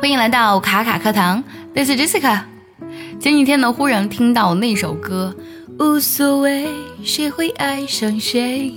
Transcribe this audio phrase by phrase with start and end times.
[0.00, 1.42] 欢迎来到卡卡课堂
[1.74, 2.42] ，This is Jessica。
[3.18, 5.34] 前几天呢，忽然听到那首歌，
[5.80, 6.68] 无所谓
[7.02, 8.72] 谁会爱上谁，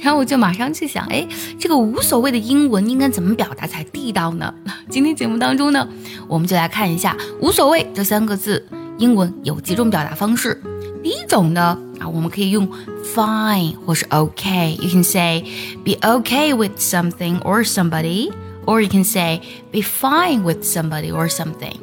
[0.00, 4.54] 然后我就马上去想，哎，这个无所谓的英文应该怎么表达才地道呢？
[4.88, 5.86] 今天节目当中呢，
[6.26, 8.66] 我们就来看一下“无所谓”这三个字，
[8.96, 10.58] 英文有几种表达方式。
[11.02, 12.66] 第一种呢，啊，我们可以用
[13.04, 14.78] fine 或是 OK。
[14.80, 15.44] You can say
[15.84, 18.32] be ok with something or somebody。
[18.65, 21.77] or you can say, be fine with somebody or something.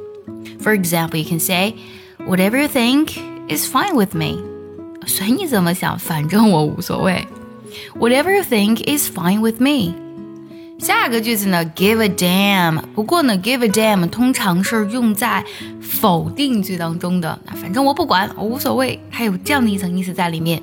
[0.60, 1.74] For example, you can say,
[2.26, 4.38] whatever you think is fine with me.
[5.06, 7.26] 随你怎么想，反正我无所谓。
[7.98, 9.94] Whatever you think is fine with me.
[10.78, 12.80] 下个句子呢，give a damn。
[12.94, 15.44] 不过呢，give a damn 通常是用在
[15.80, 17.38] 否定句当中的。
[17.46, 20.62] 那反正我不管，我无所谓，还有这样的一层意思在里面。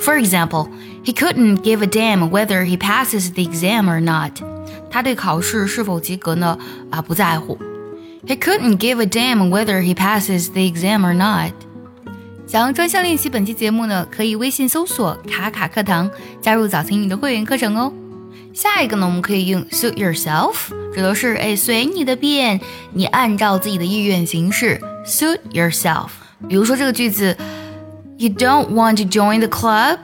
[0.00, 0.68] For example,
[1.08, 4.32] he couldn't give a damn whether he passes the exam or not.
[4.90, 6.58] 他对考试是否及格呢？
[6.90, 7.58] 啊，不在乎。
[8.26, 11.52] He couldn't give a damn whether he passes the exam or not。
[12.46, 17.92] 想要专项练习本期节目呢，可以微信搜索“卡卡课堂”，加入早听你的会员课程哦。
[18.52, 22.60] 下一个呢，我们可以用 suit yourself，指的是哎随你的便，
[22.92, 24.80] 你按照自己的意愿行事。
[25.04, 26.10] suit yourself。
[26.48, 27.36] 比如说这个句子，
[28.16, 29.98] You don't want to join the club？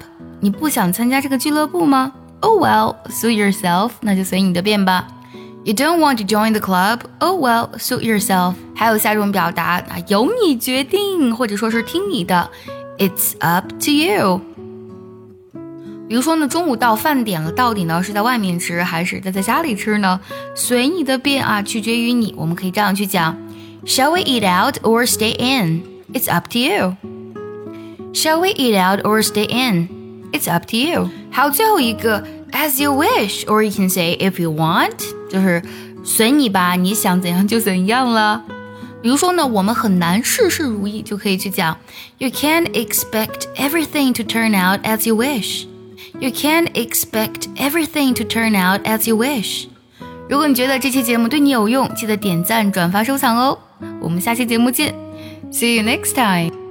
[0.44, 2.12] 你不想参加这个俱乐部吗？
[2.40, 5.06] Oh well, suit yourself，那就随你的便吧。
[5.64, 7.00] You don't want to join the club?
[7.18, 8.54] Oh well, suit yourself。
[8.74, 12.50] 还有下种表达啊，由你决定，或者说是听你的。
[12.96, 14.40] It's up to you。
[16.08, 20.18] 比如说呢，中午到饭点了，到底呢是在外面吃还是在在家里吃呢？
[20.54, 22.34] 随你的便啊，取决于你。
[22.38, 23.36] 我们可以这样去讲：
[23.84, 25.82] Shall we eat out or stay in?
[26.14, 26.96] It's up to you.
[28.14, 29.93] Shall we eat out or stay in?
[30.34, 31.10] It's up to you。
[31.30, 34.92] 还有最后一个，as you wish，or you can say if you want，
[35.30, 35.62] 就是
[36.04, 38.42] 随你吧，你想怎样就怎样了。
[39.02, 41.76] 比如说呢，我们很难事事如意，就可以去讲，
[42.18, 45.64] You can't expect everything to turn out as you wish.
[46.18, 49.66] You can't expect everything to turn out as you wish.
[50.28, 53.58] 如果你觉得这期节目对你有用，记得点赞、转发、收藏哦。
[54.00, 54.94] 我们下期节目见，
[55.50, 56.63] See you next time.